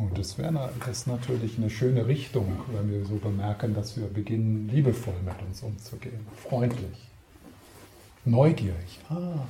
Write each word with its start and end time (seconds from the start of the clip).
Und 0.00 0.16
das 0.16 0.38
wäre 0.38 0.72
das 0.86 1.06
natürlich 1.06 1.58
eine 1.58 1.68
schöne 1.68 2.06
Richtung, 2.06 2.56
wenn 2.72 2.90
wir 2.90 3.04
so 3.04 3.16
bemerken, 3.16 3.74
dass 3.74 3.98
wir 3.98 4.06
beginnen, 4.06 4.66
liebevoll 4.68 5.20
mit 5.22 5.34
uns 5.46 5.62
umzugehen, 5.62 6.26
freundlich, 6.48 6.96
neugierig. 8.24 8.98
Ah, 9.10 9.46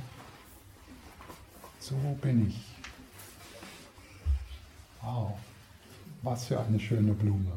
so 1.78 1.94
bin 2.20 2.48
ich. 2.48 2.60
Wow, 5.02 5.34
was 6.22 6.46
für 6.46 6.58
eine 6.58 6.80
schöne 6.80 7.12
Blume. 7.12 7.52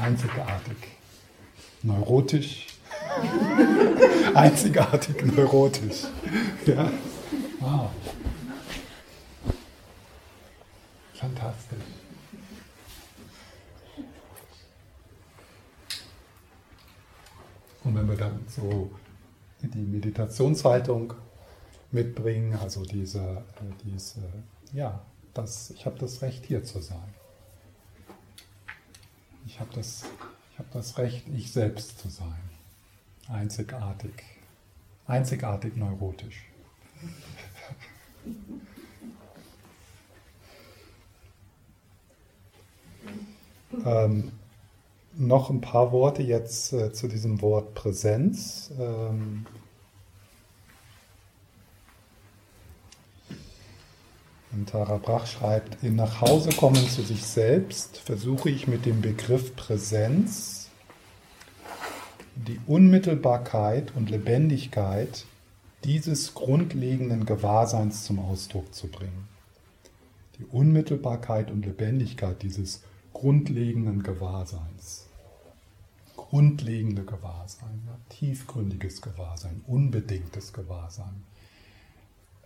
Einzigartig. 0.00 0.76
Neurotisch. 1.82 2.68
Einzigartig 4.34 5.26
neurotisch. 5.26 6.04
Ja. 6.66 6.88
Wow. 7.58 7.90
Fantastisch. 11.22 11.78
Und 17.84 17.94
wenn 17.94 18.08
wir 18.08 18.16
dann 18.16 18.44
so 18.48 18.90
die 19.60 19.78
Meditationshaltung 19.78 21.14
mitbringen, 21.92 22.58
also 22.60 22.84
diese, 22.84 23.20
äh, 23.20 23.72
diese 23.84 24.20
ja, 24.72 25.00
das, 25.32 25.70
ich 25.70 25.86
habe 25.86 25.96
das 26.00 26.22
Recht 26.22 26.44
hier 26.44 26.64
zu 26.64 26.80
sein. 26.80 27.14
Ich 29.46 29.60
habe 29.60 29.70
das, 29.74 30.04
hab 30.58 30.72
das 30.72 30.98
Recht, 30.98 31.28
ich 31.28 31.52
selbst 31.52 32.00
zu 32.00 32.08
sein. 32.08 32.50
Einzigartig. 33.28 34.24
Einzigartig 35.06 35.76
neurotisch. 35.76 36.46
ähm, 43.84 44.32
noch 45.16 45.50
ein 45.50 45.60
paar 45.60 45.92
Worte 45.92 46.22
jetzt 46.22 46.72
äh, 46.72 46.92
zu 46.92 47.08
diesem 47.08 47.42
Wort 47.42 47.74
Präsenz. 47.74 48.72
Ähm, 48.78 49.46
Und 54.52 54.68
Tara 54.68 54.98
Brach 54.98 55.26
schreibt, 55.26 55.82
im 55.82 55.96
Nachhausekommen 55.96 56.86
zu 56.86 57.00
sich 57.00 57.24
selbst 57.24 57.96
versuche 57.96 58.50
ich 58.50 58.68
mit 58.68 58.84
dem 58.84 59.00
Begriff 59.00 59.56
Präsenz 59.56 60.68
die 62.36 62.60
Unmittelbarkeit 62.66 63.96
und 63.96 64.10
Lebendigkeit 64.10 65.24
dieses 65.84 66.34
grundlegenden 66.34 67.24
Gewahrseins 67.24 68.04
zum 68.04 68.18
Ausdruck 68.18 68.74
zu 68.74 68.88
bringen. 68.88 69.26
Die 70.38 70.44
Unmittelbarkeit 70.44 71.50
und 71.50 71.64
Lebendigkeit 71.64 72.42
dieses 72.42 72.82
grundlegenden 73.22 74.02
Gewahrseins. 74.02 75.06
Grundlegende 76.16 77.04
Gewahrsein, 77.04 77.82
ja, 77.86 77.96
tiefgründiges 78.08 79.00
Gewahrsein, 79.00 79.62
unbedingtes 79.68 80.52
Gewahrsein 80.52 81.22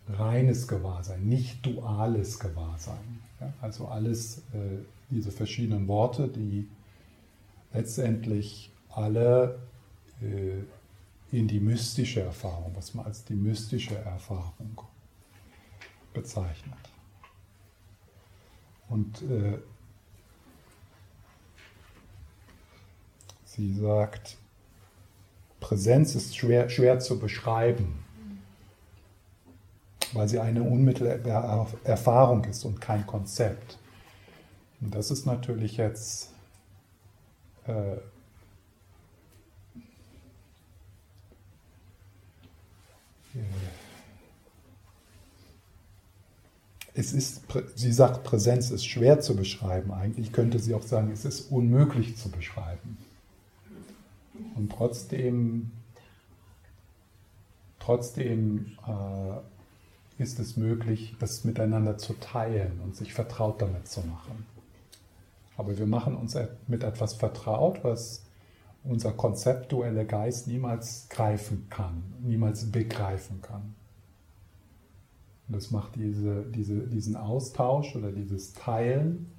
reines 0.09 0.69
Gewahrsein, 0.69 1.27
nicht 1.27 1.65
duales 1.65 2.39
Gewahrsein. 2.39 3.23
Ja, 3.41 3.53
also 3.61 3.89
alles 3.89 4.39
äh, 4.53 4.85
diese 5.11 5.31
verschiedenen 5.31 5.89
Worte, 5.89 6.29
die 6.29 6.69
letztendlich 7.73 8.71
alle 8.91 9.59
äh, 10.21 10.63
in 11.37 11.49
die 11.49 11.61
mystische 11.61 12.21
Erfahrung, 12.21 12.73
was 12.75 12.95
man 12.95 13.07
als 13.07 13.25
die 13.25 13.35
mystische 13.35 13.97
Erfahrung 13.97 14.81
bezeichnet. 16.15 16.79
Und 18.89 19.23
äh, 19.23 19.59
sie 23.57 23.75
sagt, 23.75 24.37
Präsenz 25.61 26.15
ist 26.15 26.37
schwer, 26.37 26.69
schwer 26.69 26.99
zu 27.00 27.19
beschreiben 27.19 28.06
weil 30.12 30.28
sie 30.28 30.39
eine 30.39 30.62
unmittelbare 30.62 31.67
Erfahrung 31.84 32.44
ist 32.44 32.65
und 32.65 32.81
kein 32.81 33.06
Konzept. 33.06 33.78
Und 34.81 34.94
das 34.94 35.11
ist 35.11 35.27
natürlich 35.27 35.77
jetzt 35.77 36.31
äh, 37.67 37.97
es 46.94 47.12
ist, 47.12 47.43
sie 47.75 47.93
sagt, 47.93 48.25
Präsenz 48.25 48.71
ist 48.71 48.87
schwer 48.87 49.21
zu 49.21 49.37
beschreiben. 49.37 49.93
Eigentlich 49.93 50.33
könnte 50.33 50.59
sie 50.59 50.75
auch 50.75 50.83
sagen, 50.83 51.11
es 51.12 51.25
ist 51.25 51.53
unmöglich 51.53 52.17
zu 52.17 52.31
beschreiben. 52.31 52.97
Und 54.56 54.72
trotzdem, 54.72 55.71
trotzdem 57.78 58.77
äh, 58.87 60.22
ist 60.22 60.39
es 60.39 60.56
möglich, 60.56 61.15
das 61.21 61.44
miteinander 61.44 61.99
zu 61.99 62.15
teilen 62.15 62.81
und 62.83 62.97
sich 62.97 63.12
vertraut 63.12 63.61
damit 63.61 63.87
zu 63.87 64.00
machen. 64.00 64.47
Aber 65.56 65.77
wir 65.78 65.87
machen 65.87 66.17
uns 66.17 66.37
mit 66.67 66.83
etwas 66.83 67.15
vertraut, 67.15 67.84
was 67.84 68.25
unser 68.84 69.12
konzeptueller 69.12 70.05
Geist 70.05 70.47
niemals 70.47 71.09
greifen 71.09 71.67
kann, 71.71 72.03
niemals 72.23 72.71
begreifen 72.71 73.43
kann. 73.43 73.75
Und 75.49 75.56
das 75.56 75.71
macht 75.71 75.97
diese, 75.97 76.44
diese, 76.44 76.87
diesen 76.87 77.17
Austausch 77.17 77.94
oder 77.94 78.12
dieses 78.12 78.53
Teilen 78.53 79.31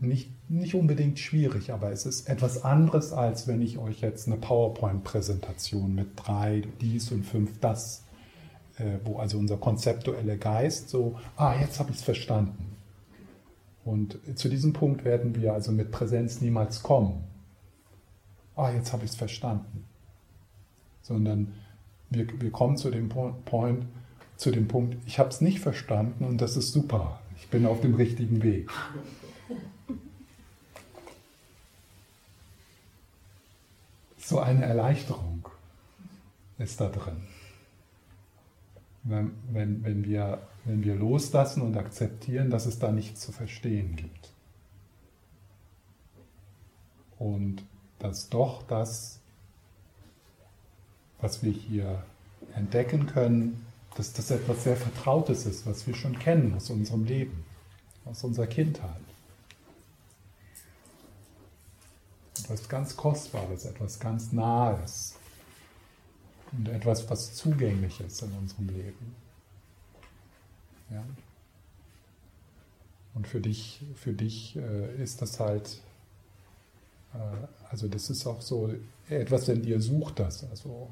nicht, 0.00 0.30
nicht 0.48 0.74
unbedingt 0.74 1.18
schwierig, 1.18 1.72
aber 1.72 1.90
es 1.90 2.06
ist 2.06 2.28
etwas 2.28 2.64
anderes, 2.64 3.12
als 3.12 3.46
wenn 3.46 3.62
ich 3.62 3.78
euch 3.78 4.00
jetzt 4.00 4.26
eine 4.26 4.36
PowerPoint-Präsentation 4.36 5.94
mit 5.94 6.08
drei 6.16 6.62
dies 6.80 7.10
und 7.10 7.24
fünf 7.24 7.58
das 7.60 8.04
äh, 8.78 8.98
wo 9.04 9.18
also 9.18 9.38
unser 9.38 9.56
konzeptueller 9.56 10.36
Geist 10.36 10.88
so, 10.88 11.18
ah, 11.36 11.54
jetzt 11.60 11.78
habe 11.80 11.90
ich 11.90 11.96
es 11.96 12.02
verstanden. 12.02 12.76
Und 13.84 14.18
zu 14.34 14.48
diesem 14.48 14.72
Punkt 14.72 15.04
werden 15.04 15.34
wir 15.34 15.52
also 15.52 15.72
mit 15.72 15.90
Präsenz 15.90 16.40
niemals 16.40 16.82
kommen. 16.82 17.24
Ah, 18.54 18.70
jetzt 18.70 18.92
habe 18.92 19.04
ich 19.04 19.10
es 19.10 19.16
verstanden. 19.16 19.84
Sondern 21.02 21.54
wir, 22.10 22.26
wir 22.40 22.50
kommen 22.50 22.76
zu 22.76 22.90
dem 22.90 23.08
Point, 23.08 23.86
zu 24.36 24.50
dem 24.50 24.68
Punkt, 24.68 24.96
ich 25.06 25.18
habe 25.18 25.30
es 25.30 25.40
nicht 25.40 25.60
verstanden 25.60 26.24
und 26.24 26.40
das 26.40 26.56
ist 26.56 26.72
super. 26.72 27.20
Ich 27.36 27.48
bin 27.48 27.66
auf 27.66 27.80
dem 27.80 27.94
richtigen 27.94 28.42
Weg. 28.42 28.70
So 34.28 34.40
eine 34.40 34.64
Erleichterung 34.64 35.48
ist 36.58 36.80
da 36.80 36.88
drin 36.88 37.22
wenn, 39.08 39.32
wenn, 39.50 39.84
wenn, 39.84 40.04
wir, 40.04 40.42
wenn 40.64 40.84
wir 40.84 40.94
loslassen 40.94 41.62
und 41.62 41.76
akzeptieren, 41.76 42.50
dass 42.50 42.66
es 42.66 42.78
da 42.78 42.92
nichts 42.92 43.20
zu 43.20 43.32
verstehen 43.32 43.96
gibt. 43.96 44.32
Und 47.18 47.64
dass 47.98 48.28
doch 48.28 48.62
das, 48.64 49.18
was 51.20 51.42
wir 51.42 51.52
hier 51.52 52.02
entdecken 52.54 53.06
können, 53.06 53.66
dass 53.96 54.12
das 54.12 54.30
etwas 54.30 54.62
sehr 54.62 54.76
Vertrautes 54.76 55.46
ist, 55.46 55.66
was 55.66 55.86
wir 55.86 55.94
schon 55.94 56.18
kennen 56.18 56.54
aus 56.54 56.70
unserem 56.70 57.04
Leben, 57.04 57.44
aus 58.04 58.22
unserer 58.22 58.46
Kindheit. 58.46 59.07
Etwas 62.48 62.68
ganz 62.68 62.96
Kostbares, 62.96 63.66
etwas 63.66 64.00
ganz 64.00 64.32
Nahes, 64.32 65.18
und 66.52 66.68
etwas, 66.68 67.08
was 67.10 67.34
zugänglich 67.34 68.00
ist 68.00 68.22
in 68.22 68.32
unserem 68.32 68.68
Leben. 68.68 69.14
Ja? 70.90 71.04
Und 73.14 73.26
für 73.26 73.40
dich, 73.40 73.82
für 73.94 74.12
dich 74.12 74.56
äh, 74.56 75.02
ist 75.02 75.20
das 75.20 75.40
halt, 75.40 75.82
äh, 77.12 77.18
also 77.68 77.86
das 77.86 78.08
ist 78.08 78.26
auch 78.26 78.40
so, 78.40 78.72
etwas 79.10 79.48
in 79.48 79.62
dir 79.62 79.80
sucht 79.80 80.20
das. 80.20 80.48
Also 80.48 80.88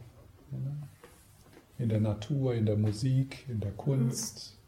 in 1.79 1.89
der 1.89 2.01
Natur, 2.01 2.55
in 2.55 2.67
der 2.67 2.77
Musik, 2.77 3.47
in 3.49 3.61
der 3.61 3.73
Kunst, 3.73 4.59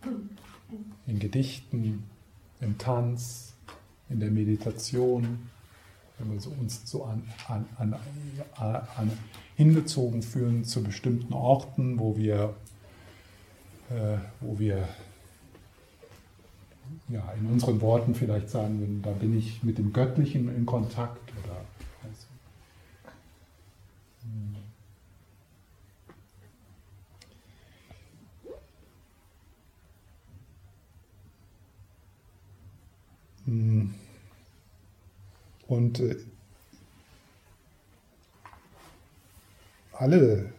in 1.07 1.19
Gedichten, 1.19 2.09
im 2.61 2.79
Tanz, 2.79 3.55
in 4.09 4.21
der 4.21 4.31
Meditation, 4.31 5.51
wenn 6.19 6.33
wir 6.33 6.41
so 6.41 6.51
uns 6.51 6.83
so 6.91 7.05
an, 7.05 7.23
an, 7.49 7.67
an, 7.79 7.95
an 8.97 9.11
hingezogen 9.57 10.23
fühlen 10.23 10.65
zu 10.65 10.83
bestimmten 10.83 11.33
Orten, 11.33 11.99
wo 11.99 12.17
wir, 12.17 12.55
äh, 13.91 14.19
wo 14.41 14.59
wir 14.59 14.89
ja, 17.09 17.33
in 17.39 17.47
unseren 17.47 17.81
Worten 17.81 18.15
vielleicht 18.15 18.51
sagen, 18.51 19.01
da 19.03 19.11
bin 19.11 19.37
ich 19.37 19.63
mit 19.63 19.79
dem 19.79 19.93
Göttlichen 19.93 20.55
in 20.55 20.67
Kontakt 20.67 21.33
oder 21.45 21.57
also, 22.03 22.27
Mm. 33.47 33.95
Und 35.69 36.01
äh, 36.01 36.17
alle 39.93 40.53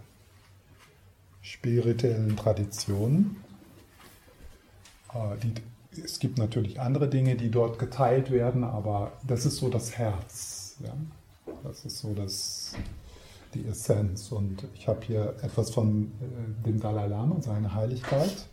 spirituellen 1.42 2.38
Traditionen, 2.38 3.44
äh, 5.14 5.36
die, 5.42 5.54
es 6.02 6.20
gibt 6.20 6.38
natürlich 6.38 6.80
andere 6.80 7.10
Dinge, 7.10 7.36
die 7.36 7.50
dort 7.50 7.80
geteilt 7.80 8.30
werden, 8.30 8.64
aber 8.64 9.14
das 9.26 9.46
ist 9.46 9.58
so 9.58 9.70
das 9.70 9.98
Herz. 9.98 10.78
Ja? 10.80 10.94
Das 11.64 11.86
ist 11.86 11.98
so 11.98 12.14
das, 12.14 12.76
die 13.56 13.66
Essenz. 13.66 14.32
Und 14.32 14.68
ich 14.76 14.88
habe 14.88 15.04
hier 15.04 15.36
etwas 15.42 15.72
von 15.72 16.12
äh, 16.22 16.66
dem 16.66 16.80
Dalai 16.80 17.08
Lama, 17.08 17.42
seine 17.42 17.74
Heiligkeit. 17.74 18.48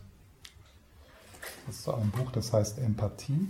Das 1.67 1.75
ist 1.75 1.87
ein 1.87 2.09
Buch, 2.11 2.31
das 2.31 2.51
heißt 2.51 2.79
Empathie. 2.79 3.47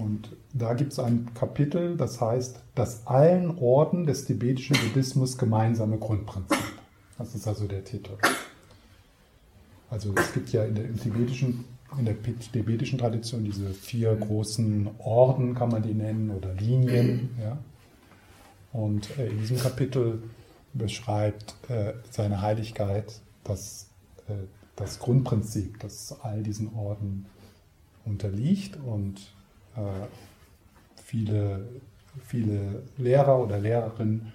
Und 0.00 0.30
da 0.54 0.72
gibt 0.72 0.92
es 0.92 0.98
ein 0.98 1.28
Kapitel, 1.34 1.96
das 1.96 2.20
heißt, 2.20 2.60
das 2.74 3.06
allen 3.06 3.58
Orden 3.58 4.06
des 4.06 4.24
tibetischen 4.24 4.76
Buddhismus 4.76 5.36
gemeinsame 5.36 5.98
Grundprinzip. 5.98 6.58
Das 7.18 7.34
ist 7.34 7.46
also 7.46 7.66
der 7.66 7.84
Titel. 7.84 8.12
Also 9.90 10.14
es 10.16 10.32
gibt 10.32 10.52
ja 10.52 10.64
in 10.64 10.74
der, 10.74 10.94
tibetischen, 10.94 11.66
in 11.98 12.06
der 12.06 12.16
tibetischen 12.22 12.98
Tradition 12.98 13.44
diese 13.44 13.74
vier 13.74 14.14
großen 14.16 14.88
Orden, 15.00 15.54
kann 15.54 15.68
man 15.68 15.82
die 15.82 15.92
nennen, 15.92 16.30
oder 16.30 16.54
Linien. 16.54 17.28
Ja. 17.38 17.58
Und 18.72 19.18
äh, 19.18 19.28
in 19.28 19.38
diesem 19.38 19.58
Kapitel 19.58 20.22
beschreibt 20.72 21.56
äh, 21.68 21.92
seine 22.10 22.40
Heiligkeit 22.40 23.20
das, 23.44 23.90
äh, 24.28 24.32
das 24.76 24.98
Grundprinzip, 24.98 25.78
das 25.80 26.16
all 26.22 26.42
diesen 26.42 26.72
Orden 26.74 27.26
unterliegt 28.06 28.78
und 28.82 29.20
viele, 31.04 31.68
viele 32.26 32.82
Lehrer 32.96 33.38
oder 33.38 33.58
Lehrerinnen 33.58 34.32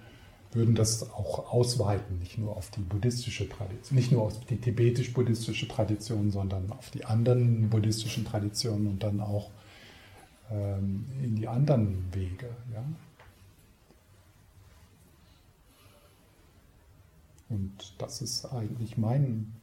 würden 0.55 0.73
das 0.73 1.11
auch 1.11 1.51
ausweiten, 1.51 2.19
nicht 2.19 2.37
nur 2.37 2.55
auf 2.55 2.71
die 2.71 2.79
buddhistische 2.79 3.47
Tradition, 3.49 3.97
nicht 3.97 4.11
nur 4.11 4.23
auf 4.23 4.39
die 4.45 4.55
tibetisch-buddhistische 4.55 5.67
Tradition, 5.67 6.31
sondern 6.31 6.71
auf 6.71 6.89
die 6.91 7.03
anderen 7.03 7.69
buddhistischen 7.69 8.23
Traditionen 8.23 8.87
und 8.87 9.03
dann 9.03 9.19
auch 9.19 9.51
ähm, 10.49 11.05
in 11.21 11.35
die 11.35 11.47
anderen 11.47 12.05
Wege. 12.13 12.49
Ja? 12.73 12.85
Und 17.49 17.93
das 17.97 18.21
ist 18.21 18.45
eigentlich 18.45 18.97
mein, 18.97 19.53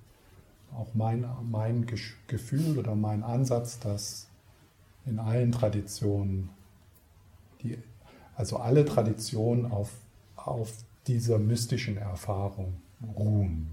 auch 0.77 0.95
mein, 0.95 1.27
mein 1.51 1.87
Gefühl 2.27 2.79
oder 2.79 2.95
mein 2.95 3.23
Ansatz, 3.23 3.79
dass 3.79 4.29
in 5.07 5.19
allen 5.19 5.53
Traditionen, 5.53 6.51
die, 7.63 7.79
also 8.35 8.57
alle 8.57 8.85
Traditionen 8.85 9.71
auf, 9.71 9.91
auf 10.37 10.73
dieser 11.07 11.39
mystischen 11.39 11.97
Erfahrung 11.97 12.81
ruhen. 13.17 13.71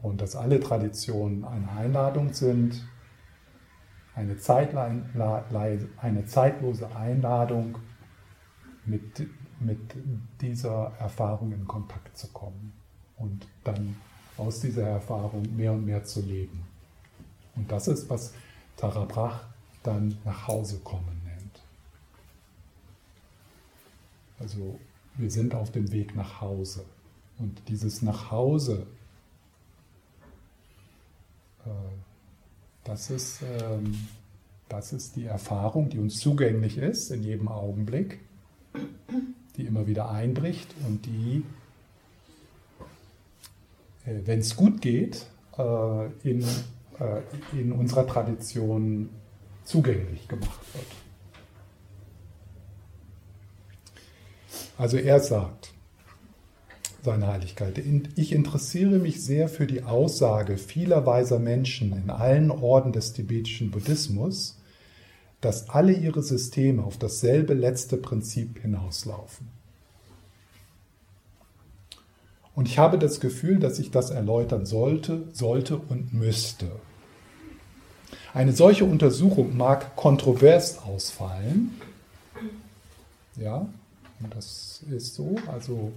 Und 0.00 0.20
dass 0.20 0.34
alle 0.34 0.58
Traditionen 0.58 1.44
eine 1.44 1.70
Einladung 1.70 2.32
sind, 2.32 2.84
eine, 4.14 4.36
eine 5.96 6.26
zeitlose 6.26 6.96
Einladung, 6.96 7.78
mit, 8.84 9.28
mit 9.60 9.78
dieser 10.40 10.92
Erfahrung 10.98 11.52
in 11.52 11.66
Kontakt 11.66 12.16
zu 12.16 12.28
kommen 12.28 12.72
und 13.16 13.46
dann 13.64 13.96
aus 14.36 14.60
dieser 14.60 14.86
Erfahrung 14.86 15.54
mehr 15.54 15.72
und 15.72 15.84
mehr 15.84 16.04
zu 16.04 16.20
leben. 16.20 16.66
Und 17.56 17.70
das 17.70 17.88
ist, 17.88 18.08
was 18.08 18.32
Tara 18.76 19.04
Brach 19.04 19.44
dann 19.82 20.18
nach 20.24 20.48
Hause 20.48 20.78
kommen 20.78 21.20
nennt. 21.24 21.60
Also 24.38 24.78
wir 25.16 25.30
sind 25.30 25.54
auf 25.54 25.70
dem 25.70 25.92
Weg 25.92 26.14
nach 26.14 26.40
Hause. 26.40 26.84
Und 27.38 27.60
dieses 27.68 28.02
Nachhause, 28.02 28.86
äh, 31.64 31.70
das 32.84 33.10
ist, 33.10 33.42
ähm, 33.42 34.08
das 34.68 34.92
ist 34.92 35.16
die 35.16 35.26
Erfahrung, 35.26 35.90
die 35.90 35.98
uns 35.98 36.18
zugänglich 36.18 36.78
ist 36.78 37.10
in 37.10 37.22
jedem 37.22 37.48
Augenblick, 37.48 38.20
die 39.56 39.66
immer 39.66 39.86
wieder 39.86 40.10
einbricht 40.10 40.74
und 40.86 41.04
die, 41.04 41.44
äh, 44.06 44.20
wenn 44.24 44.40
es 44.40 44.56
gut 44.56 44.80
geht, 44.80 45.26
äh, 45.58 46.06
in 46.22 46.44
äh, 46.98 47.58
in 47.58 47.72
unserer 47.72 48.06
Tradition 48.06 49.10
zugänglich 49.64 50.28
gemacht 50.28 50.60
wird. 50.74 50.86
Also 54.78 54.96
er 54.96 55.20
sagt, 55.20 55.72
seine 57.02 57.26
Heiligkeit, 57.26 57.78
ich 57.78 58.32
interessiere 58.32 58.98
mich 58.98 59.24
sehr 59.24 59.48
für 59.48 59.66
die 59.66 59.82
Aussage 59.82 60.56
vieler 60.56 61.04
weiser 61.04 61.38
Menschen 61.38 61.92
in 61.96 62.10
allen 62.10 62.50
Orden 62.50 62.92
des 62.92 63.12
tibetischen 63.12 63.70
Buddhismus, 63.70 64.60
dass 65.40 65.68
alle 65.68 65.92
ihre 65.92 66.22
Systeme 66.22 66.84
auf 66.84 66.98
dasselbe 66.98 67.54
letzte 67.54 67.96
Prinzip 67.96 68.60
hinauslaufen. 68.60 69.61
Und 72.54 72.68
ich 72.68 72.78
habe 72.78 72.98
das 72.98 73.20
Gefühl, 73.20 73.58
dass 73.58 73.78
ich 73.78 73.90
das 73.90 74.10
erläutern 74.10 74.66
sollte, 74.66 75.24
sollte 75.32 75.76
und 75.76 76.12
müsste. 76.12 76.70
Eine 78.34 78.52
solche 78.52 78.84
Untersuchung 78.84 79.56
mag 79.56 79.96
kontrovers 79.96 80.78
ausfallen. 80.78 81.80
Ja, 83.36 83.66
das 84.30 84.82
ist 84.90 85.14
so. 85.14 85.36
Also 85.46 85.92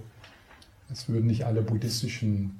es 0.90 1.08
würden 1.08 1.26
nicht 1.26 1.44
alle 1.44 1.62
buddhistischen, 1.62 2.58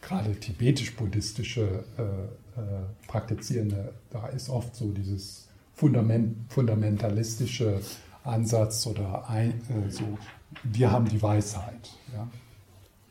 gerade 0.00 0.34
tibetisch-buddhistische 0.34 1.84
äh, 1.98 2.02
äh, 2.02 2.82
Praktizierende, 3.06 3.92
da 4.10 4.28
ist 4.28 4.48
oft 4.48 4.76
so 4.76 4.90
dieses 4.92 5.48
Fundament, 5.74 6.36
fundamentalistische 6.48 7.80
Ansatz 8.22 8.86
oder 8.86 9.28
ein, 9.28 9.60
äh, 9.68 9.90
so, 9.90 10.18
wir 10.62 10.90
haben 10.90 11.08
die 11.08 11.20
Weisheit. 11.20 11.90
Ja? 12.12 12.28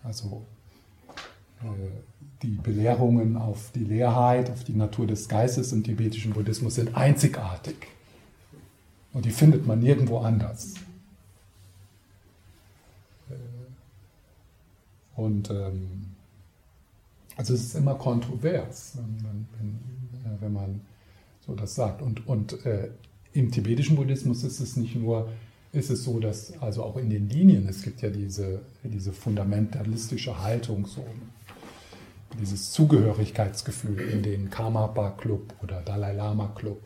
Also 0.04 0.46
äh, 1.62 1.66
die 2.42 2.58
Belehrungen 2.58 3.38
auf 3.38 3.72
die 3.72 3.86
Leerheit, 3.86 4.52
auf 4.52 4.64
die 4.64 4.74
Natur 4.74 5.08
des 5.08 5.30
Geistes 5.30 5.72
im 5.72 5.84
tibetischen 5.84 6.34
Buddhismus 6.34 6.76
sind 6.76 6.96
einzigartig. 6.96 7.76
Und 9.14 9.26
die 9.26 9.32
findet 9.32 9.66
man 9.66 9.80
nirgendwo 9.80 10.20
anders. 10.20 10.74
Äh, 13.30 13.36
und 15.16 15.50
ähm, 15.50 16.08
also 17.36 17.54
es 17.54 17.64
ist 17.64 17.76
immer 17.76 17.96
kontrovers, 17.96 18.98
wenn, 18.98 19.48
wenn, 19.58 20.42
wenn 20.42 20.54
man 20.54 20.82
so 21.46 21.56
das 21.56 21.76
sagt. 21.76 22.02
Und, 22.02 22.28
und 22.28 22.66
äh, 22.66 22.90
im 23.34 23.52
tibetischen 23.52 23.96
Buddhismus 23.96 24.44
ist 24.44 24.60
es 24.60 24.76
nicht 24.76 24.96
nur 24.96 25.30
ist 25.74 25.90
es 25.90 26.04
so, 26.04 26.20
dass 26.20 26.54
also 26.62 26.84
auch 26.84 26.98
in 26.98 27.10
den 27.10 27.28
Linien, 27.30 27.68
es 27.68 27.82
gibt 27.82 28.02
ja 28.02 28.10
diese, 28.10 28.62
diese 28.84 29.12
fundamentalistische 29.12 30.42
Haltung, 30.42 30.86
so 30.86 31.04
dieses 32.40 32.72
Zugehörigkeitsgefühl 32.72 34.00
in 34.00 34.22
den 34.24 34.50
Karmapa 34.50 35.12
Club 35.12 35.54
oder 35.62 35.82
Dalai 35.82 36.14
Lama 36.14 36.52
Club. 36.56 36.80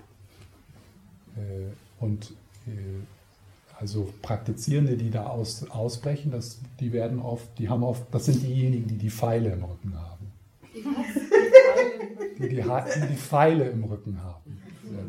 Äh, 1.35 2.03
und 2.03 2.31
äh, 2.65 2.71
also 3.77 4.11
Praktizierende, 4.21 4.95
die 4.95 5.11
da 5.11 5.27
aus, 5.27 5.69
ausbrechen, 5.69 6.31
das, 6.31 6.59
die 6.79 6.93
werden 6.93 7.19
oft, 7.19 7.47
die 7.59 7.69
haben 7.69 7.83
oft, 7.83 8.03
das 8.11 8.25
sind 8.25 8.41
diejenigen, 8.41 8.87
die 8.87 8.97
die 8.97 9.11
Pfeile 9.11 9.51
im 9.51 9.63
Rücken 9.63 9.95
haben. 9.95 10.31
Die 12.39 12.49
die, 12.49 12.55
die, 12.55 13.07
die 13.09 13.15
Pfeile 13.17 13.69
im 13.69 13.83
Rücken 13.83 14.23
haben. 14.23 14.61
Ja. 14.83 15.03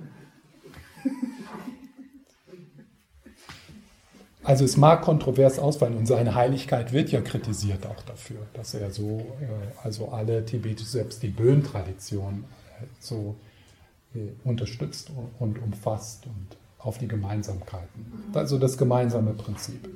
Also 4.45 4.65
es 4.65 4.77
mag 4.77 5.03
kontrovers 5.03 5.59
ausfallen 5.59 5.97
und 5.97 6.07
seine 6.07 6.35
Heiligkeit 6.35 6.93
wird 6.93 7.11
ja 7.11 7.21
kritisiert 7.21 7.87
auch 7.87 8.03
dafür, 8.03 8.39
dass 8.55 8.75
er 8.75 8.91
so, 8.91 9.19
äh, 9.41 9.47
also 9.83 10.09
alle 10.09 10.45
tibetische, 10.45 10.91
selbst 10.91 11.23
die 11.23 11.29
Böhm-Tradition 11.29 12.45
äh, 12.81 12.85
so 13.01 13.35
äh, 14.15 14.19
unterstützt 14.45 15.11
und 15.39 15.61
umfasst 15.61 16.27
und 16.27 16.57
auf 16.79 16.99
die 16.99 17.09
Gemeinsamkeiten. 17.09 18.31
Also 18.33 18.59
das 18.59 18.79
gemeinsame 18.79 19.33
Prinzip. 19.33 19.89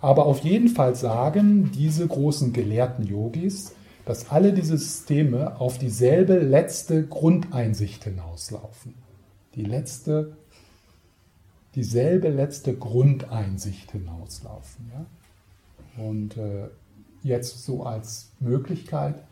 Aber 0.00 0.26
auf 0.26 0.40
jeden 0.40 0.68
Fall 0.68 0.94
sagen 0.94 1.70
diese 1.72 2.06
großen 2.06 2.52
gelehrten 2.52 3.06
Yogis, 3.06 3.72
dass 4.04 4.30
alle 4.30 4.52
diese 4.52 4.78
Systeme 4.78 5.60
auf 5.60 5.78
dieselbe 5.78 6.38
letzte 6.38 7.06
Grundeinsicht 7.06 8.04
hinauslaufen. 8.04 8.94
Die 9.54 9.64
letzte 9.64 10.36
dieselbe 11.78 12.28
letzte 12.28 12.74
Grundeinsicht 12.74 13.92
hinauslaufen. 13.92 14.90
Ja? 14.92 16.04
Und 16.04 16.36
äh, 16.36 16.66
jetzt 17.22 17.64
so 17.64 17.84
als 17.84 18.32
Möglichkeit 18.40 19.22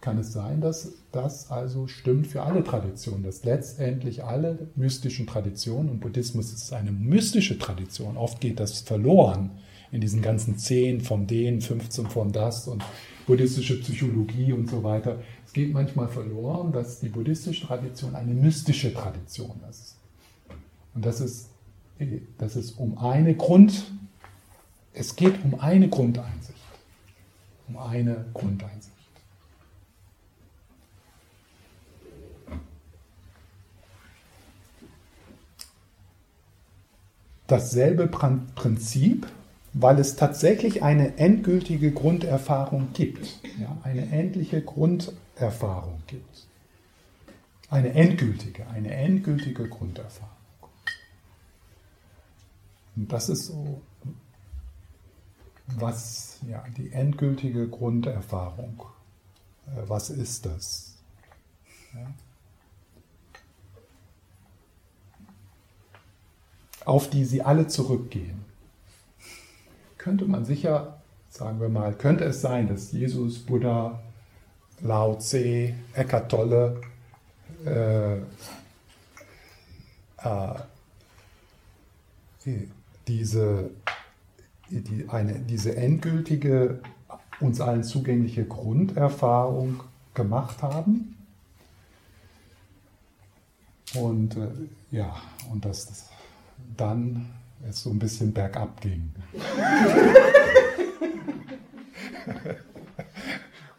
kann 0.00 0.16
es 0.16 0.32
sein, 0.32 0.62
dass 0.62 0.92
das 1.12 1.50
also 1.50 1.86
stimmt 1.88 2.26
für 2.26 2.44
alle 2.44 2.64
Traditionen, 2.64 3.22
dass 3.22 3.44
letztendlich 3.44 4.24
alle 4.24 4.70
mystischen 4.74 5.26
Traditionen, 5.26 5.90
und 5.90 6.00
Buddhismus 6.00 6.54
ist 6.54 6.72
eine 6.72 6.92
mystische 6.92 7.58
Tradition, 7.58 8.16
oft 8.16 8.40
geht 8.40 8.58
das 8.58 8.80
verloren 8.80 9.50
in 9.90 10.00
diesen 10.00 10.22
ganzen 10.22 10.56
10 10.56 11.02
von 11.02 11.26
denen, 11.26 11.60
15 11.60 12.06
von 12.06 12.32
das 12.32 12.68
und 12.68 12.82
buddhistische 13.26 13.78
Psychologie 13.80 14.54
und 14.54 14.70
so 14.70 14.82
weiter. 14.82 15.18
Es 15.44 15.52
geht 15.52 15.74
manchmal 15.74 16.08
verloren, 16.08 16.72
dass 16.72 17.00
die 17.00 17.10
buddhistische 17.10 17.66
Tradition 17.66 18.14
eine 18.14 18.32
mystische 18.32 18.94
Tradition 18.94 19.60
ist. 19.68 19.96
Und 20.94 21.04
das 21.04 21.20
ist, 21.20 21.51
das 22.38 22.56
ist 22.56 22.78
um 22.78 22.98
eine 22.98 23.34
Grund, 23.34 23.90
es 24.92 25.16
geht 25.16 25.44
um 25.44 25.60
eine 25.60 25.88
Grundeinsicht. 25.88 26.58
Um 27.68 27.76
eine 27.78 28.26
Grundeinsicht. 28.34 28.92
dasselbe 37.52 38.06
Prinzip, 38.06 39.26
weil 39.74 39.98
es 39.98 40.16
tatsächlich 40.16 40.82
eine 40.82 41.18
endgültige 41.18 41.92
Grunderfahrung 41.92 42.88
gibt. 42.94 43.40
Ja, 43.60 43.76
eine 43.82 44.10
endliche 44.10 44.62
Grunderfahrung 44.62 46.02
gibt. 46.06 46.46
Eine 47.70 47.92
endgültige, 47.92 48.66
eine 48.68 48.94
endgültige 48.94 49.68
Grunderfahrung. 49.68 50.31
Und 52.96 53.12
das 53.12 53.28
ist 53.28 53.46
so, 53.46 53.80
was, 55.66 56.38
ja, 56.48 56.64
die 56.76 56.92
endgültige 56.92 57.68
Grunderfahrung. 57.68 58.82
Äh, 59.66 59.88
was 59.88 60.10
ist 60.10 60.46
das? 60.46 60.96
Ja. 61.94 62.12
auf 66.84 67.10
die 67.10 67.24
sie 67.24 67.42
alle 67.42 67.66
zurückgehen. 67.66 68.44
Könnte 69.98 70.24
man 70.24 70.44
sicher, 70.44 71.00
sagen 71.28 71.60
wir 71.60 71.68
mal, 71.68 71.94
könnte 71.94 72.24
es 72.24 72.40
sein, 72.40 72.68
dass 72.68 72.92
Jesus, 72.92 73.40
Buddha, 73.40 74.00
Lao 74.80 75.16
Tse, 75.16 75.74
Eckhart 75.94 76.30
Tolle, 76.30 76.80
äh, 77.64 78.16
äh, 78.16 78.22
diese, 83.32 83.70
die, 84.68 85.08
eine, 85.08 85.38
diese 85.40 85.76
endgültige, 85.76 86.80
uns 87.40 87.60
allen 87.60 87.84
zugängliche 87.84 88.44
Grunderfahrung 88.44 89.82
gemacht 90.14 90.62
haben. 90.62 91.16
Und 93.94 94.36
äh, 94.36 94.48
ja, 94.90 95.16
und 95.50 95.64
das, 95.64 95.86
das 95.86 96.10
dann 96.76 97.26
es 97.68 97.82
so 97.82 97.90
ein 97.90 97.98
bisschen 97.98 98.32
bergab 98.32 98.80
ging. 98.80 99.12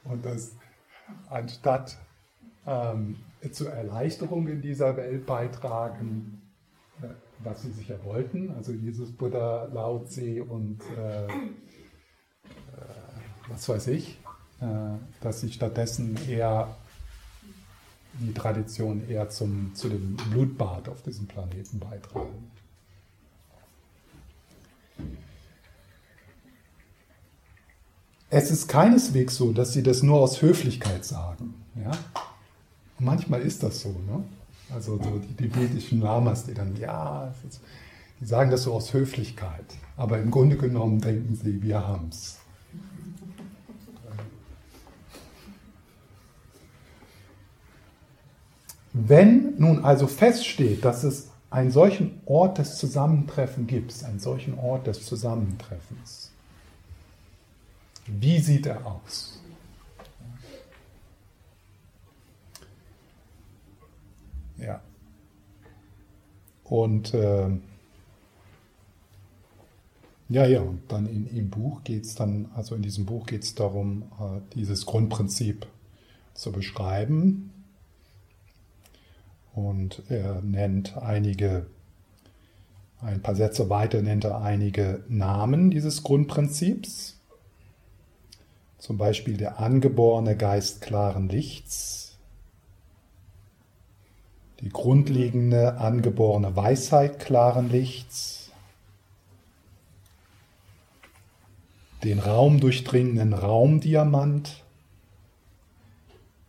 Und 0.03 0.25
dass 0.25 0.51
anstatt 1.29 1.97
ähm, 2.67 3.15
zur 3.51 3.71
Erleichterung 3.71 4.47
in 4.47 4.61
dieser 4.61 4.95
Welt 4.95 5.25
beitragen, 5.25 6.41
äh, 7.01 7.07
was 7.43 7.61
sie 7.61 7.71
sicher 7.71 7.99
wollten, 8.03 8.51
also 8.51 8.71
Jesus, 8.71 9.11
Buddha, 9.11 9.65
Lao 9.73 9.99
Tse 10.05 10.43
und 10.43 10.79
äh, 10.97 11.25
äh, 11.25 11.29
was 13.49 13.67
weiß 13.67 13.87
ich, 13.87 14.19
äh, 14.61 14.65
dass 15.21 15.41
sie 15.41 15.51
stattdessen 15.51 16.17
eher 16.27 16.75
die 18.19 18.33
Tradition 18.33 19.07
eher 19.09 19.29
zum, 19.29 19.73
zu 19.75 19.89
dem 19.89 20.15
Blutbad 20.31 20.87
auf 20.87 21.01
diesem 21.01 21.27
Planeten 21.27 21.79
beitragen. 21.79 22.51
Es 28.29 28.49
ist 28.49 28.67
keineswegs 28.67 29.35
so, 29.35 29.51
dass 29.51 29.73
sie 29.73 29.83
das 29.83 30.01
nur 30.01 30.19
aus 30.19 30.41
Höflichkeit 30.41 31.05
sagen. 31.05 31.53
Ja? 31.75 31.91
Manchmal 32.97 33.41
ist 33.41 33.61
das 33.61 33.81
so. 33.81 33.89
Ne? 33.89 34.23
Also 34.73 34.97
so 34.97 35.19
die 35.19 35.35
tibetischen 35.35 36.01
Lamas, 36.01 36.45
die 36.45 36.53
dann, 36.53 36.75
ja, 36.77 37.31
die 38.19 38.25
sagen 38.25 38.49
das 38.49 38.63
so 38.63 38.73
aus 38.73 38.93
Höflichkeit. 38.93 39.65
Aber 39.97 40.17
im 40.19 40.31
Grunde 40.31 40.57
genommen 40.57 40.99
denken 40.99 41.35
sie, 41.35 41.61
wir 41.61 41.85
haben 41.85 42.09
es. 42.09 42.39
Wenn 48.93 49.55
nun 49.57 49.83
also 49.83 50.07
feststeht, 50.07 50.85
dass 50.85 51.03
es 51.03 51.29
einen 51.49 51.71
solchen 51.71 52.21
Ort 52.25 52.59
des 52.59 52.77
Zusammentreffens 52.77 53.67
gibt, 53.67 54.03
einen 54.03 54.19
solchen 54.19 54.57
Ort 54.57 54.87
des 54.87 55.05
Zusammentreffens, 55.05 56.31
wie 58.05 58.39
sieht 58.39 58.65
er 58.65 58.85
aus? 58.85 59.32
Ja. 64.63 64.81
Und 66.63 67.13
äh, 67.13 67.49
ja, 70.29 70.45
ja, 70.45 70.61
und 70.61 70.81
dann 70.91 71.05
in, 71.05 71.27
im 71.27 71.49
Buch 71.49 71.83
geht 71.83 72.05
es 72.05 72.15
dann, 72.15 72.49
also 72.55 72.75
in 72.75 72.81
diesem 72.81 73.05
Buch 73.05 73.25
geht 73.25 73.43
es 73.43 73.55
darum, 73.55 74.03
äh, 74.19 74.55
dieses 74.55 74.85
Grundprinzip 74.85 75.67
zu 76.33 76.51
beschreiben. 76.51 77.51
Und 79.53 80.01
er 80.09 80.41
nennt 80.41 80.97
einige, 80.97 81.67
ein 83.01 83.21
paar 83.21 83.35
Sätze 83.35 83.69
weiter 83.69 84.01
nennt 84.01 84.23
er 84.23 84.41
einige 84.41 85.03
Namen 85.09 85.69
dieses 85.69 86.01
Grundprinzips 86.01 87.19
zum 88.83 88.97
Beispiel 88.97 89.37
der 89.37 89.61
angeborene 89.61 90.35
Geist 90.35 90.81
klaren 90.81 91.29
Lichts, 91.29 92.02
die 94.63 94.69
grundlegende 94.69 95.77
angeborene 95.77 96.55
Weisheit 96.55 97.19
klaren 97.19 97.69
Lichts, 97.69 98.49
den 102.05 102.19
raumdurchdringenden 102.19 103.33
Raumdiamant, 103.33 104.63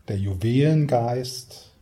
der 0.07 0.17
Juwelengeist, 0.19 1.73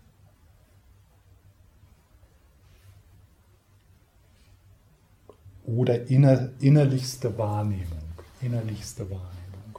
oder 5.66 6.06
inner, 6.08 6.48
innerlichste 6.60 7.36
Wahrnehmung, 7.36 8.02
innerlichste 8.40 9.08
Wahrnehmung. 9.10 9.78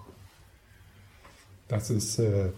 Das 1.68 1.90
ist 1.90 2.20
äh, 2.20 2.52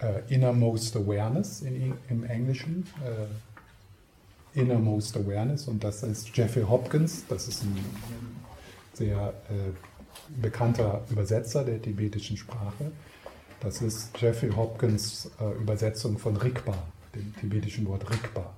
äh, 0.00 0.22
Innermost 0.34 0.96
Awareness 0.96 1.62
in, 1.62 1.94
im 2.08 2.24
Englischen. 2.24 2.86
Äh, 3.04 3.26
Innermost 4.52 5.16
Awareness 5.16 5.68
und 5.68 5.84
das 5.84 6.02
ist 6.02 6.36
Jeffrey 6.36 6.64
Hopkins. 6.64 7.24
Das 7.28 7.46
ist 7.46 7.62
ein, 7.62 7.76
sehr 9.00 9.32
äh, 9.48 10.40
bekannter 10.40 11.02
Übersetzer 11.10 11.64
der 11.64 11.80
tibetischen 11.80 12.36
Sprache. 12.36 12.92
Das 13.60 13.80
ist 13.82 14.10
Jeffrey 14.20 14.50
Hopkins 14.50 15.30
äh, 15.40 15.52
Übersetzung 15.60 16.18
von 16.18 16.36
Rigpa, 16.36 16.76
dem 17.14 17.34
tibetischen 17.36 17.86
Wort 17.86 18.10
Rigpa. 18.10 18.54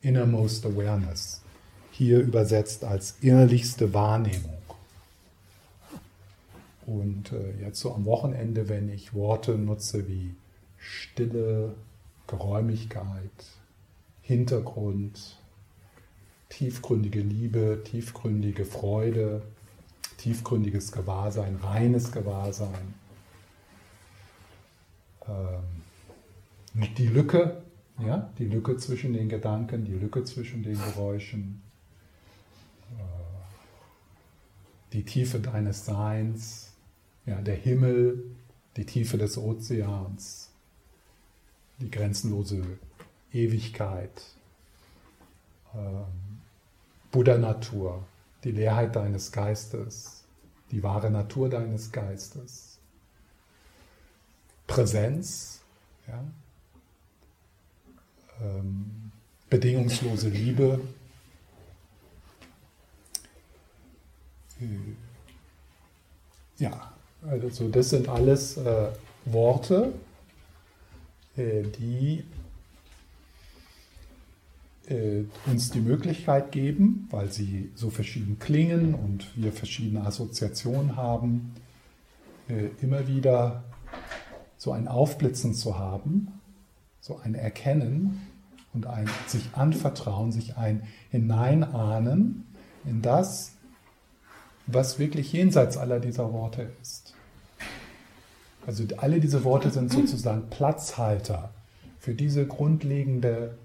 Innermost 0.00 0.66
Awareness. 0.66 1.42
Hier 1.90 2.20
übersetzt 2.20 2.84
als 2.84 3.16
innerlichste 3.20 3.92
Wahrnehmung. 3.92 4.57
Und 6.88 7.32
äh, 7.32 7.52
jetzt 7.60 7.80
so 7.80 7.94
am 7.94 8.06
Wochenende, 8.06 8.70
wenn 8.70 8.88
ich 8.88 9.12
Worte 9.12 9.58
nutze 9.58 10.08
wie 10.08 10.34
Stille, 10.78 11.74
Geräumigkeit, 12.26 13.30
Hintergrund, 14.22 15.36
tiefgründige 16.48 17.20
Liebe, 17.20 17.82
tiefgründige 17.84 18.64
Freude, 18.64 19.42
tiefgründiges 20.16 20.90
Gewahrsein, 20.90 21.56
reines 21.56 22.10
Gewahrsein. 22.10 22.94
Ähm, 25.28 26.86
die 26.96 27.08
Lücke, 27.08 27.64
ja, 27.98 28.32
die 28.38 28.46
Lücke 28.46 28.78
zwischen 28.78 29.12
den 29.12 29.28
Gedanken, 29.28 29.84
die 29.84 29.92
Lücke 29.92 30.24
zwischen 30.24 30.62
den 30.62 30.78
Geräuschen, 30.78 31.60
äh, 32.96 33.02
die 34.94 35.04
Tiefe 35.04 35.38
deines 35.38 35.84
Seins, 35.84 36.67
ja, 37.28 37.40
der 37.42 37.56
Himmel, 37.56 38.24
die 38.76 38.86
Tiefe 38.86 39.18
des 39.18 39.36
Ozeans, 39.36 40.50
die 41.78 41.90
grenzenlose 41.90 42.78
Ewigkeit, 43.32 44.22
ähm, 45.74 46.06
Buddha-Natur, 47.10 48.06
die 48.44 48.52
Leerheit 48.52 48.96
deines 48.96 49.30
Geistes, 49.30 50.24
die 50.70 50.82
wahre 50.82 51.10
Natur 51.10 51.50
deines 51.50 51.92
Geistes. 51.92 52.78
Präsenz, 54.66 55.60
ja? 56.06 56.24
ähm, 58.40 59.12
bedingungslose 59.50 60.28
Liebe. 60.30 60.80
Äh, 64.60 64.94
ja, 66.58 66.97
also 67.30 67.68
das 67.68 67.90
sind 67.90 68.08
alles 68.08 68.56
äh, 68.56 68.88
Worte, 69.24 69.92
äh, 71.36 71.62
die 71.78 72.24
äh, 74.88 75.24
uns 75.46 75.70
die 75.70 75.80
Möglichkeit 75.80 76.52
geben, 76.52 77.06
weil 77.10 77.30
sie 77.30 77.70
so 77.74 77.90
verschieden 77.90 78.38
klingen 78.38 78.94
und 78.94 79.26
wir 79.36 79.52
verschiedene 79.52 80.04
Assoziationen 80.04 80.96
haben, 80.96 81.54
äh, 82.48 82.68
immer 82.82 83.06
wieder 83.06 83.64
so 84.56 84.72
ein 84.72 84.88
Aufblitzen 84.88 85.54
zu 85.54 85.78
haben, 85.78 86.28
so 87.00 87.18
ein 87.22 87.34
Erkennen 87.34 88.26
und 88.72 88.86
ein 88.86 89.08
sich 89.26 89.50
anvertrauen, 89.52 90.32
sich 90.32 90.56
ein 90.56 90.82
Hineinahnen 91.10 92.46
in 92.84 93.02
das, 93.02 93.52
was 94.66 94.98
wirklich 94.98 95.32
jenseits 95.32 95.76
aller 95.76 96.00
dieser 96.00 96.32
Worte 96.32 96.70
ist. 96.80 97.14
Also 98.68 98.84
alle 98.98 99.18
diese 99.18 99.44
Worte 99.44 99.70
sind 99.70 99.90
sozusagen 99.90 100.50
Platzhalter 100.50 101.54
für 101.98 102.12
diese 102.12 102.46
grundlegende 102.46 103.56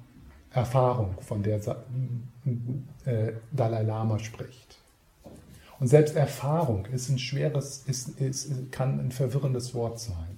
Erfahrung, 0.50 1.16
von 1.20 1.44
der 1.44 1.60
äh, 3.04 3.34
Dalai 3.52 3.82
Lama 3.82 4.18
spricht. 4.20 4.78
Und 5.82 5.88
selbst 5.88 6.16
Erfahrung 6.16 6.86
ist 6.86 7.10
ein 7.10 7.20
schweres, 7.20 7.84
ist, 7.86 8.18
ist, 8.22 8.72
kann 8.72 9.02
ein 9.02 9.12
verwirrendes 9.12 9.76
Wort 9.76 10.00
sein. 10.00 10.38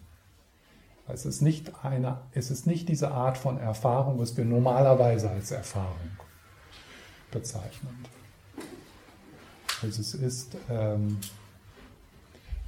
Es 1.08 1.28
ist, 1.28 1.44
nicht 1.44 1.86
eine, 1.86 2.22
es 2.32 2.50
ist 2.50 2.66
nicht 2.66 2.90
diese 2.90 3.12
Art 3.12 3.38
von 3.38 3.60
Erfahrung, 3.60 4.18
was 4.18 4.36
wir 4.36 4.46
normalerweise 4.46 5.30
als 5.30 5.52
Erfahrung 5.52 6.10
bezeichnen. 7.30 8.04
Also 9.84 10.02
es 10.02 10.16
ist 10.16 10.58
ähm, 10.72 11.20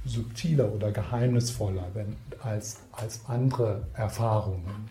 subtiler 0.04 0.72
oder 0.72 0.92
geheimnisvoller 0.92 1.86
wenn, 1.94 2.16
als, 2.42 2.78
als 2.92 3.26
andere 3.26 3.86
Erfahrungen. 3.94 4.88